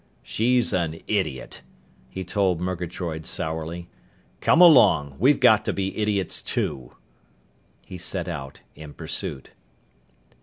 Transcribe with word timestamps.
"She's 0.23 0.73
an 0.73 0.99
idiot!" 1.05 1.61
he 2.09 2.23
told 2.23 2.59
Murgatroyd 2.59 3.23
sourly. 3.23 3.87
"Come 4.39 4.59
along! 4.59 5.15
We've 5.19 5.39
got 5.39 5.63
to 5.65 5.73
be 5.73 5.95
idiots 5.95 6.41
too!" 6.41 6.95
He 7.85 7.99
set 7.99 8.27
out 8.27 8.61
in 8.73 8.95
pursuit. 8.95 9.51